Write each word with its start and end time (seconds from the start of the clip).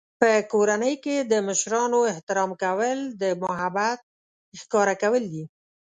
په 0.19 0.29
کورنۍ 0.51 0.95
کې 1.03 1.15
د 1.31 1.33
مشرانو 1.47 1.99
احترام 2.11 2.51
کول 2.63 2.99
د 3.21 3.23
محبت 3.43 3.99
ښکاره 4.59 4.95
کول 5.01 5.23
دي. 5.33 5.43